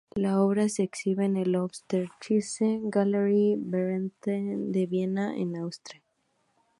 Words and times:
La 0.15 0.41
obra 0.41 0.67
se 0.67 0.81
exhibe 0.81 1.25
en 1.25 1.51
la 1.51 1.59
Österreichische 1.59 2.79
Galerie 2.85 3.55
Belvedere 3.59 4.55
de 4.71 4.87
Viena, 4.87 5.37
en 5.37 5.55
Austria. 5.57 6.01